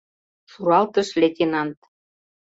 [0.51, 1.79] —шуралтыш лейтенант.